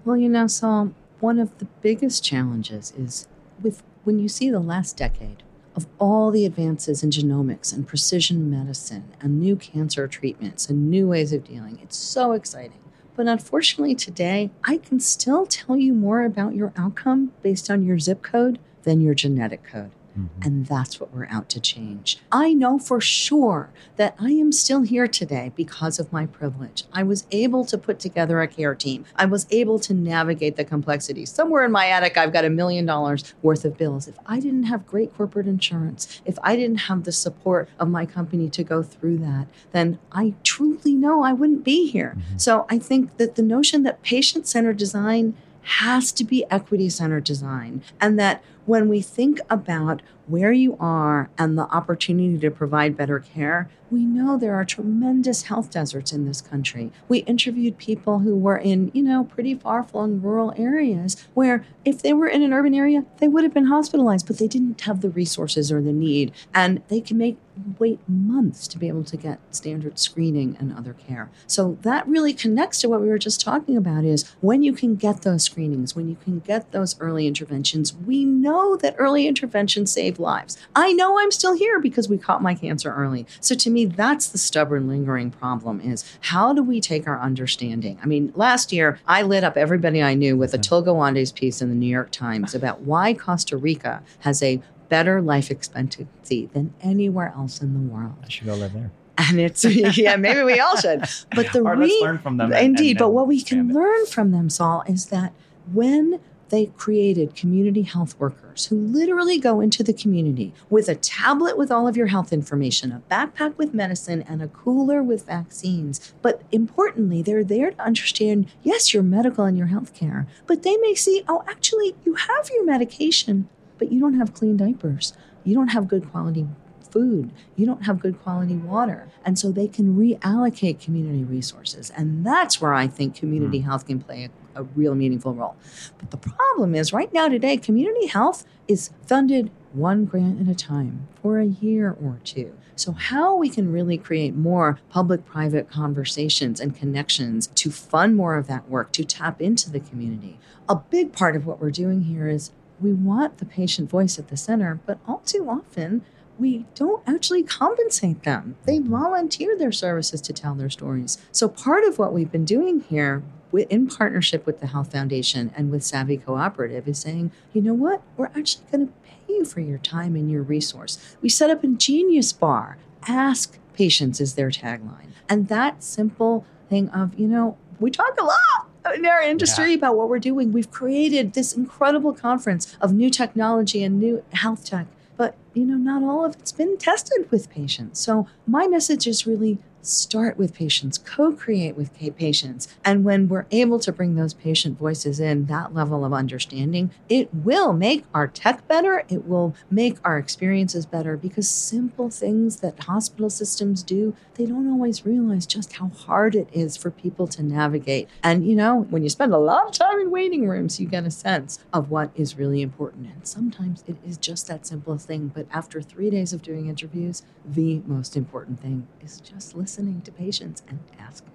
Well, 0.05 0.15
you 0.15 0.29
know, 0.29 0.47
so 0.47 0.93
one 1.19 1.39
of 1.39 1.57
the 1.59 1.65
biggest 1.81 2.23
challenges 2.23 2.93
is 2.97 3.27
with 3.61 3.83
when 4.03 4.19
you 4.19 4.29
see 4.29 4.49
the 4.49 4.59
last 4.59 4.95
decade 4.95 5.43
of 5.75 5.85
all 5.97 6.31
the 6.31 6.45
advances 6.45 7.03
in 7.03 7.09
genomics 7.09 7.73
and 7.73 7.87
precision 7.87 8.49
medicine 8.49 9.11
and 9.21 9.39
new 9.39 9.55
cancer 9.55 10.07
treatments 10.07 10.69
and 10.69 10.89
new 10.89 11.07
ways 11.07 11.33
of 11.33 11.43
dealing. 11.43 11.79
It's 11.81 11.97
so 11.97 12.31
exciting. 12.31 12.79
But 13.19 13.27
unfortunately, 13.27 13.95
today, 13.95 14.49
I 14.63 14.77
can 14.77 15.01
still 15.01 15.45
tell 15.45 15.75
you 15.75 15.93
more 15.93 16.23
about 16.23 16.55
your 16.55 16.71
outcome 16.77 17.33
based 17.43 17.69
on 17.69 17.83
your 17.83 17.99
zip 17.99 18.21
code 18.21 18.59
than 18.83 19.01
your 19.01 19.13
genetic 19.13 19.61
code. 19.61 19.91
Mm-hmm. 20.19 20.41
And 20.43 20.65
that's 20.65 20.99
what 20.99 21.13
we're 21.13 21.27
out 21.27 21.49
to 21.49 21.59
change. 21.59 22.19
I 22.31 22.53
know 22.53 22.79
for 22.79 22.99
sure 22.99 23.69
that 23.95 24.15
I 24.19 24.31
am 24.31 24.51
still 24.51 24.81
here 24.81 25.07
today 25.07 25.51
because 25.55 25.99
of 25.99 26.11
my 26.11 26.25
privilege. 26.25 26.83
I 26.93 27.03
was 27.03 27.25
able 27.31 27.65
to 27.65 27.77
put 27.77 27.99
together 27.99 28.41
a 28.41 28.47
care 28.47 28.75
team. 28.75 29.05
I 29.15 29.25
was 29.25 29.47
able 29.51 29.79
to 29.79 29.93
navigate 29.93 30.55
the 30.55 30.65
complexity. 30.65 31.25
Somewhere 31.25 31.63
in 31.63 31.71
my 31.71 31.87
attic, 31.87 32.17
I've 32.17 32.33
got 32.33 32.45
a 32.45 32.49
million 32.49 32.85
dollars 32.85 33.33
worth 33.41 33.65
of 33.65 33.77
bills. 33.77 34.07
If 34.07 34.17
I 34.25 34.39
didn't 34.39 34.63
have 34.63 34.85
great 34.85 35.15
corporate 35.15 35.47
insurance, 35.47 36.21
if 36.25 36.37
I 36.43 36.55
didn't 36.55 36.81
have 36.89 37.03
the 37.03 37.11
support 37.11 37.69
of 37.79 37.89
my 37.89 38.05
company 38.05 38.49
to 38.49 38.63
go 38.63 38.83
through 38.83 39.17
that, 39.19 39.47
then 39.71 39.99
I 40.11 40.33
truly 40.43 40.93
know 40.93 41.23
I 41.23 41.33
wouldn't 41.33 41.63
be 41.63 41.87
here. 41.87 42.15
Mm-hmm. 42.17 42.37
So 42.37 42.65
I 42.69 42.79
think 42.79 43.17
that 43.17 43.35
the 43.35 43.41
notion 43.41 43.83
that 43.83 44.01
patient 44.01 44.47
centered 44.47 44.77
design 44.77 45.35
has 45.61 46.11
to 46.13 46.23
be 46.23 46.45
equity 46.49 46.89
centered 46.89 47.23
design 47.23 47.83
and 48.01 48.17
that 48.17 48.43
when 48.69 48.87
we 48.87 49.01
think 49.01 49.39
about 49.49 50.01
where 50.29 50.51
you 50.51 50.77
are 50.79 51.29
and 51.37 51.57
the 51.57 51.63
opportunity 51.63 52.37
to 52.37 52.51
provide 52.51 52.95
better 52.95 53.19
care, 53.19 53.69
we 53.91 54.05
know 54.05 54.37
there 54.37 54.53
are 54.53 54.65
tremendous 54.65 55.43
health 55.43 55.71
deserts 55.71 56.13
in 56.13 56.25
this 56.25 56.41
country. 56.41 56.91
We 57.07 57.19
interviewed 57.19 57.79
people 57.79 58.19
who 58.19 58.35
were 58.35 58.57
in, 58.57 58.91
you 58.93 59.01
know, 59.01 59.23
pretty 59.23 59.55
far 59.55 59.81
flung 59.81 60.21
rural 60.21 60.53
areas 60.57 61.25
where 61.33 61.65
if 61.83 62.03
they 62.03 62.13
were 62.13 62.27
in 62.27 62.43
an 62.43 62.53
urban 62.53 62.75
area, 62.75 63.05
they 63.17 63.27
would 63.27 63.43
have 63.43 63.53
been 63.53 63.65
hospitalized, 63.65 64.27
but 64.27 64.37
they 64.37 64.47
didn't 64.47 64.81
have 64.81 65.01
the 65.01 65.09
resources 65.09 65.71
or 65.71 65.81
the 65.81 65.91
need. 65.91 66.31
And 66.53 66.83
they 66.87 67.01
can 67.01 67.17
make 67.17 67.37
wait 67.77 67.99
months 68.07 68.67
to 68.69 68.77
be 68.77 68.87
able 68.87 69.03
to 69.03 69.17
get 69.17 69.39
standard 69.53 69.99
screening 69.99 70.55
and 70.59 70.71
other 70.71 70.93
care. 70.93 71.29
So 71.47 71.77
that 71.81 72.07
really 72.07 72.33
connects 72.33 72.79
to 72.81 72.89
what 72.89 73.01
we 73.01 73.09
were 73.09 73.17
just 73.17 73.41
talking 73.41 73.75
about 73.75 74.05
is 74.05 74.29
when 74.39 74.61
you 74.61 74.71
can 74.71 74.95
get 74.95 75.23
those 75.23 75.43
screenings, 75.43 75.95
when 75.95 76.07
you 76.07 76.15
can 76.23 76.39
get 76.39 76.71
those 76.71 76.97
early 77.01 77.27
interventions, 77.27 77.93
we 77.93 78.23
know 78.23 78.77
that 78.77 78.95
early 78.99 79.27
intervention 79.27 79.39
interventions 79.39 80.18
lives. 80.19 80.57
I 80.75 80.93
know 80.93 81.19
I'm 81.19 81.31
still 81.31 81.55
here 81.55 81.79
because 81.79 82.09
we 82.09 82.17
caught 82.17 82.41
my 82.41 82.55
cancer 82.55 82.93
early. 82.93 83.25
So 83.39 83.55
to 83.55 83.69
me, 83.69 83.85
that's 83.85 84.27
the 84.27 84.37
stubborn, 84.37 84.87
lingering 84.87 85.31
problem 85.31 85.81
is 85.81 86.03
how 86.21 86.53
do 86.53 86.63
we 86.63 86.81
take 86.81 87.07
our 87.07 87.19
understanding? 87.19 87.99
I 88.03 88.05
mean, 88.05 88.31
last 88.35 88.71
year, 88.71 88.99
I 89.07 89.21
lit 89.21 89.43
up 89.43 89.57
everybody 89.57 90.01
I 90.03 90.13
knew 90.13 90.37
with 90.37 90.53
a 90.53 90.57
Atul 90.57 90.85
Gawande's 90.85 91.31
piece 91.31 91.61
in 91.61 91.69
the 91.69 91.75
New 91.75 91.87
York 91.87 92.11
Times 92.11 92.53
about 92.53 92.81
why 92.81 93.13
Costa 93.13 93.57
Rica 93.57 94.03
has 94.19 94.43
a 94.43 94.61
better 94.89 95.21
life 95.21 95.51
expectancy 95.51 96.49
than 96.53 96.73
anywhere 96.81 97.33
else 97.35 97.61
in 97.61 97.73
the 97.73 97.93
world. 97.93 98.15
I 98.23 98.29
should 98.29 98.47
go 98.47 98.55
live 98.55 98.73
there 98.73 98.91
and 99.19 99.39
it's 99.39 99.65
yeah 99.97 100.15
maybe 100.15 100.41
we 100.43 100.59
all 100.59 100.77
should 100.77 101.03
but 101.35 101.51
the 101.51 101.61
or 101.61 101.75
re- 101.75 101.99
learn 102.01 102.17
from 102.17 102.37
them 102.37 102.51
indeed 102.53 102.79
and, 102.79 102.89
and, 102.89 102.97
but 102.99 103.09
what 103.09 103.27
we 103.27 103.41
can 103.41 103.73
learn 103.73 104.05
from 104.05 104.31
them 104.31 104.49
saul 104.49 104.83
is 104.87 105.07
that 105.07 105.33
when 105.73 106.19
they 106.49 106.67
created 106.67 107.35
community 107.35 107.83
health 107.83 108.19
workers 108.19 108.65
who 108.65 108.75
literally 108.75 109.37
go 109.37 109.61
into 109.61 109.83
the 109.83 109.93
community 109.93 110.53
with 110.69 110.89
a 110.89 110.95
tablet 110.95 111.57
with 111.57 111.71
all 111.71 111.87
of 111.87 111.97
your 111.97 112.07
health 112.07 112.33
information, 112.33 112.91
a 112.91 113.01
backpack 113.11 113.57
with 113.57 113.73
medicine, 113.73 114.23
and 114.23 114.41
a 114.41 114.47
cooler 114.47 115.01
with 115.01 115.25
vaccines. 115.25 116.13
But 116.21 116.41
importantly, 116.51 117.21
they're 117.21 117.43
there 117.43 117.71
to 117.71 117.81
understand 117.81 118.47
yes, 118.63 118.93
your 118.93 119.03
medical 119.03 119.45
and 119.45 119.57
your 119.57 119.67
health 119.67 119.93
care, 119.93 120.27
but 120.47 120.63
they 120.63 120.77
may 120.77 120.95
see, 120.95 121.23
oh, 121.27 121.43
actually, 121.47 121.95
you 122.05 122.15
have 122.15 122.49
your 122.49 122.65
medication, 122.65 123.47
but 123.77 123.91
you 123.91 123.99
don't 123.99 124.19
have 124.19 124.33
clean 124.33 124.57
diapers. 124.57 125.13
You 125.43 125.55
don't 125.55 125.69
have 125.69 125.87
good 125.87 126.11
quality 126.11 126.47
food. 126.91 127.31
You 127.55 127.65
don't 127.65 127.85
have 127.85 127.99
good 127.99 128.21
quality 128.21 128.55
water. 128.55 129.07
And 129.23 129.37
so 129.37 129.51
they 129.51 129.67
can 129.67 129.95
reallocate 129.95 130.81
community 130.81 131.23
resources. 131.23 131.91
And 131.91 132.25
that's 132.25 132.59
where 132.59 132.73
I 132.73 132.87
think 132.87 133.15
community 133.15 133.59
mm. 133.59 133.65
health 133.65 133.85
can 133.85 133.99
play 133.99 134.25
a 134.25 134.29
a 134.59 134.63
real 134.63 134.95
meaningful 134.95 135.33
role. 135.33 135.55
But 135.97 136.11
the 136.11 136.17
problem 136.17 136.75
is, 136.75 136.93
right 136.93 137.11
now, 137.13 137.27
today, 137.29 137.57
community 137.57 138.07
health 138.07 138.45
is 138.67 138.91
funded 139.07 139.49
one 139.73 140.05
grant 140.05 140.41
at 140.41 140.47
a 140.47 140.55
time 140.55 141.07
for 141.21 141.39
a 141.39 141.45
year 141.45 141.95
or 142.03 142.19
two. 142.23 142.55
So, 142.75 142.93
how 142.93 143.35
we 143.35 143.49
can 143.49 143.71
really 143.71 143.97
create 143.97 144.35
more 144.35 144.79
public 144.89 145.25
private 145.25 145.69
conversations 145.69 146.59
and 146.59 146.75
connections 146.75 147.47
to 147.47 147.71
fund 147.71 148.15
more 148.15 148.37
of 148.37 148.47
that 148.47 148.69
work, 148.69 148.91
to 148.93 149.03
tap 149.03 149.41
into 149.41 149.69
the 149.69 149.79
community. 149.79 150.39
A 150.67 150.75
big 150.75 151.11
part 151.11 151.35
of 151.35 151.45
what 151.45 151.59
we're 151.59 151.71
doing 151.71 152.03
here 152.03 152.27
is 152.27 152.51
we 152.79 152.93
want 152.93 153.37
the 153.39 153.45
patient 153.45 153.89
voice 153.89 154.17
at 154.17 154.29
the 154.29 154.37
center, 154.37 154.79
but 154.85 154.99
all 155.07 155.21
too 155.25 155.49
often, 155.49 156.03
we 156.37 156.65
don't 156.73 157.03
actually 157.05 157.43
compensate 157.43 158.23
them. 158.23 158.55
They 158.65 158.79
volunteer 158.79 159.57
their 159.57 159.73
services 159.73 160.21
to 160.21 160.31
tell 160.31 160.55
their 160.55 160.69
stories. 160.69 161.17
So, 161.31 161.49
part 161.49 161.83
of 161.83 161.99
what 161.99 162.13
we've 162.13 162.31
been 162.31 162.45
doing 162.45 162.79
here 162.79 163.23
in 163.53 163.87
partnership 163.87 164.45
with 164.45 164.59
the 164.59 164.67
Health 164.67 164.91
Foundation 164.91 165.51
and 165.55 165.71
with 165.71 165.83
Savvy 165.83 166.17
Cooperative 166.17 166.87
is 166.87 166.99
saying, 166.99 167.31
you 167.53 167.61
know 167.61 167.73
what, 167.73 168.01
we're 168.15 168.27
actually 168.27 168.65
going 168.71 168.87
to 168.87 168.93
pay 169.03 169.33
you 169.33 169.45
for 169.45 169.59
your 169.59 169.77
time 169.77 170.15
and 170.15 170.29
your 170.29 170.43
resource. 170.43 170.97
We 171.21 171.29
set 171.29 171.49
up 171.49 171.63
a 171.63 171.67
Genius 171.67 172.31
Bar. 172.31 172.77
Ask 173.07 173.57
patients 173.73 174.19
is 174.19 174.35
their 174.35 174.49
tagline. 174.49 175.11
And 175.27 175.47
that 175.47 175.83
simple 175.83 176.45
thing 176.69 176.89
of, 176.89 177.17
you 177.17 177.27
know, 177.27 177.57
we 177.79 177.91
talk 177.91 178.19
a 178.19 178.23
lot 178.23 178.95
in 178.95 179.05
our 179.05 179.21
industry 179.21 179.69
yeah. 179.69 179.77
about 179.77 179.95
what 179.95 180.09
we're 180.09 180.19
doing. 180.19 180.51
We've 180.51 180.71
created 180.71 181.33
this 181.33 181.53
incredible 181.53 182.13
conference 182.13 182.75
of 182.81 182.93
new 182.93 183.09
technology 183.09 183.83
and 183.83 183.99
new 183.99 184.23
health 184.33 184.65
tech, 184.65 184.87
but 185.17 185.35
you 185.53 185.65
know, 185.65 185.75
not 185.75 186.03
all 186.03 186.25
of 186.25 186.35
it's 186.35 186.51
been 186.51 186.77
tested 186.77 187.29
with 187.31 187.49
patients. 187.49 187.99
So 187.99 188.27
my 188.47 188.67
message 188.67 189.07
is 189.07 189.25
really 189.25 189.59
start 189.89 190.37
with 190.37 190.53
patients, 190.53 190.97
co 190.97 191.31
create 191.33 191.75
with 191.75 191.93
patients. 192.15 192.67
And 192.83 193.03
when 193.03 193.27
we're 193.27 193.45
able 193.51 193.79
to 193.79 193.91
bring 193.91 194.15
those 194.15 194.33
patient 194.33 194.77
voices 194.77 195.19
in, 195.19 195.45
that 195.45 195.73
level 195.73 196.05
of 196.05 196.13
understanding, 196.13 196.91
it 197.07 197.33
will 197.33 197.73
make 197.73 198.05
our 198.13 198.27
tech 198.27 198.67
better. 198.67 199.03
It 199.09 199.25
will 199.25 199.55
make 199.69 199.97
our 200.03 200.17
experiences 200.17 200.85
better 200.85 201.17
because 201.17 201.49
simple 201.49 202.09
things 202.09 202.61
that 202.61 202.83
hospital 202.83 203.29
systems 203.29 203.83
do, 203.83 204.15
they 204.35 204.45
don't 204.45 204.71
always 204.71 205.05
realize 205.05 205.45
just 205.45 205.73
how 205.73 205.87
hard 205.89 206.35
it 206.35 206.47
is 206.51 206.77
for 206.77 206.91
people 206.91 207.27
to 207.27 207.43
navigate. 207.43 208.07
And, 208.23 208.47
you 208.47 208.55
know, 208.55 208.81
when 208.89 209.03
you 209.03 209.09
spend 209.09 209.33
a 209.33 209.37
lot 209.37 209.67
of 209.67 209.73
time 209.73 209.99
in 209.99 210.11
waiting 210.11 210.47
rooms, 210.47 210.79
you 210.79 210.87
get 210.87 211.05
a 211.05 211.11
sense 211.11 211.59
of 211.73 211.89
what 211.89 212.11
is 212.15 212.37
really 212.37 212.61
important. 212.61 213.07
And 213.13 213.27
sometimes 213.27 213.83
it 213.87 213.97
is 214.05 214.17
just 214.17 214.47
that 214.47 214.65
simple 214.65 214.97
thing. 214.97 215.31
But 215.33 215.47
after 215.51 215.81
three 215.81 216.09
days 216.09 216.33
of 216.33 216.41
doing 216.41 216.67
interviews, 216.67 217.23
the 217.45 217.81
most 217.85 218.15
important 218.15 218.59
thing 218.59 218.87
is 219.01 219.19
just 219.19 219.55
listen 219.55 219.78
listening 219.79 220.01
to 220.01 220.11
patients 220.11 220.61
and 220.67 220.79
asking. 220.99 221.31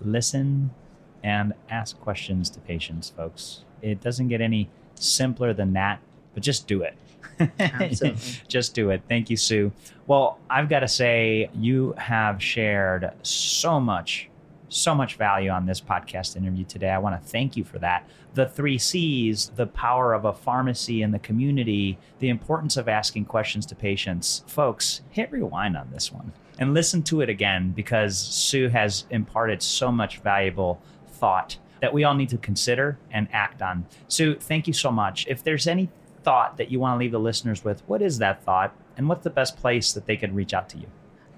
Listen 0.00 0.70
and 1.22 1.52
ask 1.68 2.00
questions 2.00 2.48
to 2.48 2.58
patients, 2.60 3.10
folks. 3.10 3.64
It 3.82 4.00
doesn't 4.00 4.28
get 4.28 4.40
any 4.40 4.70
simpler 4.94 5.52
than 5.52 5.74
that, 5.74 6.00
but 6.32 6.42
just 6.42 6.66
do 6.66 6.80
it. 6.80 6.96
Absolutely. 7.58 8.22
just 8.48 8.74
do 8.74 8.88
it. 8.88 9.02
Thank 9.06 9.28
you, 9.28 9.36
Sue. 9.36 9.70
Well, 10.06 10.38
I've 10.48 10.70
got 10.70 10.80
to 10.80 10.88
say, 10.88 11.50
you 11.54 11.92
have 11.98 12.42
shared 12.42 13.10
so 13.22 13.78
much, 13.78 14.30
so 14.70 14.94
much 14.94 15.16
value 15.16 15.50
on 15.50 15.66
this 15.66 15.82
podcast 15.82 16.36
interview 16.36 16.64
today. 16.64 16.88
I 16.88 16.96
want 16.96 17.22
to 17.22 17.28
thank 17.28 17.54
you 17.54 17.64
for 17.64 17.78
that. 17.80 18.08
The 18.32 18.48
three 18.48 18.78
C's, 18.78 19.50
the 19.56 19.66
power 19.66 20.14
of 20.14 20.24
a 20.24 20.32
pharmacy 20.32 21.02
in 21.02 21.10
the 21.10 21.18
community, 21.18 21.98
the 22.18 22.30
importance 22.30 22.78
of 22.78 22.88
asking 22.88 23.26
questions 23.26 23.66
to 23.66 23.74
patients. 23.74 24.42
Folks, 24.46 25.02
hit 25.10 25.30
rewind 25.30 25.76
on 25.76 25.90
this 25.92 26.10
one 26.10 26.32
and 26.58 26.74
listen 26.74 27.02
to 27.04 27.20
it 27.20 27.28
again 27.28 27.72
because 27.72 28.18
Sue 28.18 28.68
has 28.68 29.06
imparted 29.10 29.62
so 29.62 29.90
much 29.90 30.18
valuable 30.18 30.80
thought 31.08 31.56
that 31.80 31.92
we 31.92 32.04
all 32.04 32.14
need 32.14 32.28
to 32.30 32.38
consider 32.38 32.98
and 33.10 33.28
act 33.32 33.60
on. 33.60 33.86
Sue, 34.08 34.36
thank 34.36 34.66
you 34.66 34.72
so 34.72 34.90
much. 34.90 35.26
If 35.28 35.42
there's 35.42 35.66
any 35.66 35.90
thought 36.22 36.56
that 36.56 36.70
you 36.70 36.80
want 36.80 36.94
to 36.94 36.98
leave 36.98 37.12
the 37.12 37.20
listeners 37.20 37.64
with, 37.64 37.82
what 37.86 38.00
is 38.00 38.18
that 38.18 38.42
thought 38.42 38.74
and 38.96 39.08
what's 39.08 39.24
the 39.24 39.30
best 39.30 39.56
place 39.56 39.92
that 39.92 40.06
they 40.06 40.16
could 40.16 40.34
reach 40.34 40.54
out 40.54 40.68
to 40.70 40.78
you? 40.78 40.86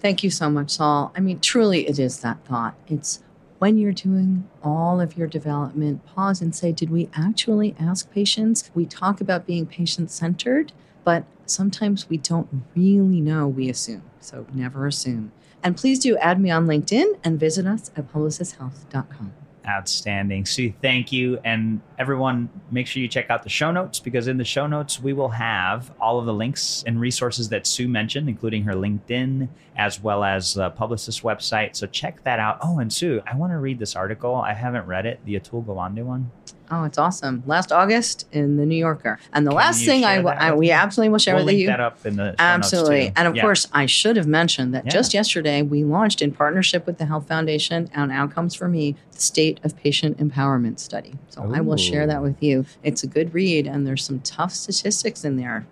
Thank 0.01 0.23
you 0.23 0.31
so 0.31 0.51
much, 0.51 0.71
Saul. 0.71 1.13
I 1.17 1.21
mean, 1.21 1.41
truly, 1.41 1.89
it 1.89 1.99
is 1.99 2.21
that 2.21 2.45
thought. 2.45 2.75
It's 2.87 3.23
when 3.59 3.79
you're 3.79 3.93
doing 3.93 4.49
all 4.63 5.01
of 5.01 5.17
your 5.17 5.27
development, 5.27 6.05
pause 6.05 6.43
and 6.43 6.55
say, 6.55 6.73
Did 6.73 6.91
we 6.91 7.09
actually 7.15 7.75
ask 7.81 8.11
patients? 8.11 8.71
We 8.75 8.85
talk 8.85 9.21
about 9.21 9.47
being 9.47 9.67
patient 9.67 10.11
centered, 10.11 10.73
but 11.05 11.25
sometimes 11.51 12.09
we 12.09 12.17
don't 12.19 12.49
really 12.75 13.21
know, 13.21 13.49
we 13.49 13.69
assume. 13.69 14.03
So 14.21 14.47
never 14.53 14.87
assume. 14.87 15.33
And 15.63 15.77
please 15.77 15.99
do 15.99 16.17
add 16.19 16.41
me 16.41 16.51
on 16.51 16.67
LinkedIn 16.67 17.19
and 17.25 17.41
visit 17.41 17.67
us 17.67 17.91
at 17.97 18.13
publicishealth.com. 18.13 19.33
Outstanding. 19.69 20.47
Sue, 20.47 20.73
thank 20.81 21.11
you. 21.11 21.41
And 21.45 21.81
everyone, 21.99 22.49
make 22.71 22.87
sure 22.87 23.03
you 23.03 23.09
check 23.09 23.31
out 23.31 23.43
the 23.43 23.49
show 23.49 23.73
notes 23.73 23.99
because 23.99 24.29
in 24.29 24.37
the 24.37 24.45
show 24.45 24.69
notes, 24.69 25.01
we 25.01 25.13
will 25.13 25.31
have 25.31 25.93
all 26.01 26.21
of 26.21 26.27
the 26.27 26.33
links 26.33 26.85
and 26.87 27.01
resources 27.01 27.49
that 27.49 27.67
Sue 27.67 27.89
mentioned, 27.89 28.29
including 28.29 28.63
her 28.63 28.75
LinkedIn 28.75 29.49
as 29.77 30.01
well 30.01 30.23
as 30.23 30.55
the 30.55 30.71
Publicis 30.71 31.23
website. 31.23 31.75
So 31.75 31.89
check 31.89 32.23
that 32.23 32.39
out. 32.39 32.59
Oh, 32.63 32.79
and 32.79 32.93
Sue, 32.93 33.21
I 33.27 33.35
want 33.37 33.53
to 33.53 33.59
read 33.59 33.81
this 33.81 33.97
article. 33.97 34.37
I 34.37 34.53
haven't 34.53 34.87
read 34.87 35.05
it, 35.05 35.19
the 35.25 35.35
Atul 35.35 35.65
Gawande 35.65 36.05
one. 36.05 36.31
Oh, 36.71 36.85
it's 36.85 36.99
awesome. 36.99 37.43
Last 37.47 37.71
August 37.73 38.27
in 38.33 38.57
the 38.57 38.67
New 38.67 38.77
Yorker. 38.77 39.19
And 39.33 39.47
the 39.47 39.51
Can 39.51 39.57
last 39.57 39.85
thing 39.85 40.05
I, 40.05 40.17
I 40.17 40.53
we 40.55 40.71
absolutely 40.71 41.11
will 41.11 41.19
share 41.19 41.35
we'll 41.35 41.45
with 41.45 41.53
link 41.55 41.61
you. 41.61 41.67
that 41.69 41.81
up 41.81 42.05
in 42.05 42.17
the 42.17 42.35
Absolutely. 42.39 43.07
too. 43.09 43.13
And 43.17 43.29
of 43.29 43.37
Yeah. 43.37 43.43
course, 43.43 43.69
I 43.73 43.87
should 43.87 44.17
have 44.17 44.27
mentioned 44.27 44.75
that 44.75 44.85
Yeah. 44.87 44.91
just 44.91 45.15
yesterday 45.15 45.63
we 45.63 45.85
launched 45.85 46.23
in 46.23 46.33
partnership 46.33 46.87
with 46.87 46.99
the 46.99 47.07
Health 47.07 47.29
Foundation 47.29 47.89
and 47.95 48.11
Outcomes 48.11 48.55
for 48.55 48.69
Me, 48.69 48.97
the 49.13 49.21
State 49.21 49.61
of 49.65 49.77
Patient 49.77 50.19
Empowerment 50.19 50.79
Study. 50.79 51.15
So 51.31 51.51
I 51.55 51.61
will 51.61 51.77
share 51.77 52.07
that 52.07 52.23
with 52.23 52.43
you. 52.43 52.65
It's 52.83 53.03
a 53.03 53.07
good 53.07 53.33
read 53.33 53.67
and 53.67 53.87
there's 53.87 54.05
some 54.05 54.21
tough 54.21 54.53
statistics 54.53 55.25
in 55.25 55.37
there. 55.37 55.67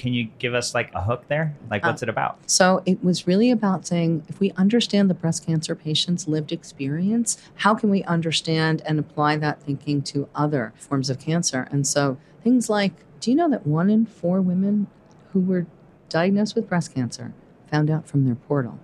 Can 0.00 0.14
you 0.14 0.28
give 0.38 0.54
us 0.54 0.74
like 0.74 0.90
a 0.94 1.02
hook 1.02 1.28
there? 1.28 1.54
Like, 1.70 1.84
Uh, 1.84 1.88
what's 1.88 2.02
it 2.02 2.08
about? 2.08 2.38
So 2.46 2.82
it 2.86 3.04
was 3.04 3.26
really 3.26 3.50
about 3.50 3.86
saying 3.86 4.22
if 4.28 4.40
we 4.40 4.50
understand 4.52 5.10
the 5.10 5.14
breast 5.14 5.44
cancer 5.44 5.74
patient's 5.74 6.26
lived 6.26 6.52
experience, 6.52 7.36
how 7.56 7.74
can 7.74 7.90
we 7.90 8.02
understand 8.04 8.80
and 8.86 8.98
apply 8.98 9.36
that 9.36 9.62
thinking 9.62 10.00
to 10.04 10.26
other 10.34 10.72
forms 10.78 11.10
of 11.10 11.18
cancer? 11.18 11.68
And 11.70 11.86
so 11.86 12.16
things 12.42 12.70
like 12.70 12.94
do 13.20 13.30
you 13.30 13.36
know 13.36 13.50
that 13.50 13.66
one 13.66 13.90
in 13.90 14.06
four 14.06 14.40
women 14.40 14.86
who 15.34 15.40
were 15.40 15.66
diagnosed 16.08 16.54
with 16.54 16.66
breast 16.66 16.94
cancer 16.94 17.34
found 17.70 17.90
out 17.90 18.08
from 18.08 18.24
their 18.24 18.34
portal, 18.34 18.78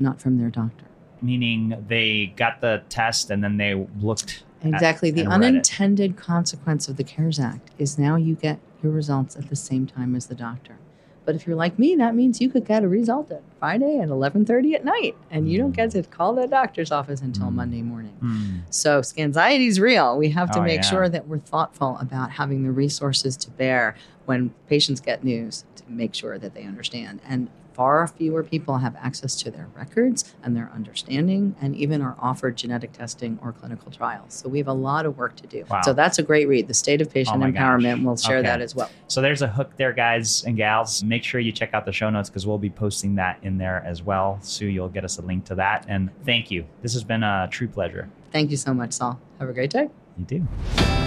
not 0.00 0.20
from 0.20 0.36
their 0.36 0.50
doctor? 0.50 0.86
Meaning 1.22 1.84
they 1.86 2.32
got 2.34 2.60
the 2.60 2.82
test 2.88 3.30
and 3.30 3.44
then 3.44 3.56
they 3.56 3.86
looked. 4.00 4.42
Exactly. 4.64 5.12
The 5.12 5.20
and 5.20 5.30
read 5.30 5.42
it. 5.42 5.46
unintended 5.46 6.16
consequence 6.16 6.88
of 6.88 6.96
the 6.96 7.04
Cures 7.04 7.38
Act 7.38 7.70
is 7.78 7.96
now 8.00 8.16
you 8.16 8.34
get 8.34 8.58
your 8.82 8.92
results 8.92 9.36
at 9.36 9.48
the 9.48 9.56
same 9.56 9.86
time 9.86 10.14
as 10.14 10.26
the 10.26 10.34
doctor. 10.34 10.76
But 11.24 11.34
if 11.34 11.44
you're 11.44 11.56
like 11.56 11.76
me, 11.76 11.96
that 11.96 12.14
means 12.14 12.40
you 12.40 12.48
could 12.48 12.64
get 12.64 12.84
a 12.84 12.88
result 12.88 13.32
at 13.32 13.42
Friday 13.58 13.98
at 13.98 14.08
11:30 14.10 14.74
at 14.76 14.84
night, 14.84 15.16
and 15.28 15.50
you 15.50 15.58
don't 15.58 15.72
get 15.72 15.90
to 15.90 16.04
call 16.04 16.34
the 16.34 16.46
doctor's 16.46 16.92
office 16.92 17.20
until 17.20 17.46
Mm. 17.48 17.54
Monday 17.54 17.82
morning. 17.82 18.12
Hmm. 18.20 18.58
So 18.70 19.02
anxiety 19.18 19.66
is 19.66 19.80
real. 19.80 20.16
We 20.16 20.28
have 20.30 20.52
to 20.52 20.60
Oh, 20.60 20.62
make 20.62 20.76
yeah. 20.82 20.90
sure 20.90 21.08
that 21.08 21.26
we're 21.26 21.38
thoughtful 21.40 21.98
about 22.00 22.30
having 22.32 22.62
the 22.62 22.70
resources 22.70 23.36
to 23.38 23.50
bear 23.50 23.96
when 24.26 24.50
patients 24.68 25.00
get 25.00 25.24
news 25.24 25.64
to 25.74 25.82
make 25.88 26.14
sure 26.14 26.38
that 26.38 26.54
they 26.54 26.62
understand. 26.62 27.20
And 27.28 27.48
far 27.76 28.06
fewer 28.08 28.42
people 28.42 28.78
have 28.78 28.96
access 28.96 29.36
to 29.36 29.50
their 29.50 29.68
records 29.76 30.34
and 30.42 30.56
their 30.56 30.70
understanding 30.74 31.54
and 31.60 31.76
even 31.76 32.00
are 32.00 32.16
offered 32.18 32.56
genetic 32.56 32.90
testing 32.92 33.38
or 33.42 33.52
clinical 33.52 33.92
trials. 33.92 34.32
So 34.32 34.48
we 34.48 34.56
have 34.56 34.66
a 34.68 34.72
lot 34.72 35.04
of 35.04 35.18
work 35.18 35.36
to 35.36 35.46
do. 35.46 35.62
Wow. 35.70 35.82
So 35.82 35.92
that's 35.92 36.18
a 36.18 36.22
great 36.22 36.48
read. 36.48 36.68
The 36.68 36.74
State 36.74 37.02
of 37.02 37.12
Patient 37.12 37.36
Oh 37.36 37.40
gosh. 37.52 37.60
Empowerment. 37.60 38.02
We'll 38.02 38.16
share 38.16 38.38
Okay. 38.38 38.46
that 38.46 38.62
as 38.62 38.74
well. 38.74 38.90
So 39.08 39.20
there's 39.20 39.42
a 39.42 39.46
hook 39.48 39.72
there, 39.76 39.92
guys 39.92 40.42
and 40.44 40.56
gals. 40.56 41.04
Make 41.04 41.22
sure 41.22 41.38
you 41.38 41.52
check 41.52 41.74
out 41.74 41.84
the 41.84 41.92
show 41.92 42.08
notes 42.08 42.30
because 42.30 42.46
we'll 42.46 42.56
be 42.56 42.70
posting 42.70 43.14
that 43.16 43.38
in 43.42 43.58
there 43.58 43.82
as 43.84 44.02
well. 44.02 44.38
Sue, 44.40 44.66
you'll 44.68 44.88
get 44.88 45.04
us 45.04 45.18
a 45.18 45.22
link 45.22 45.44
to 45.44 45.54
that. 45.56 45.84
And 45.86 46.08
thank 46.24 46.50
you. 46.50 46.64
This 46.80 46.94
has 46.94 47.04
been 47.04 47.22
a 47.22 47.46
true 47.50 47.68
pleasure. 47.68 48.08
Thank 48.32 48.50
you 48.50 48.56
so 48.56 48.72
much, 48.72 48.92
Saul. 48.92 49.20
Have 49.38 49.50
a 49.50 49.52
great 49.52 49.70
day. 49.70 49.90
You 50.16 50.24
do. 50.24 51.05